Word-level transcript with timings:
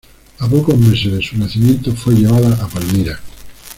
A 0.39 0.47
pocos 0.49 0.79
meses 0.79 1.13
de 1.13 1.21
su 1.21 1.37
nacimiento 1.37 1.93
fue 1.93 2.15
llevada 2.15 2.55
a 2.55 2.67
Palmira. 2.67 3.19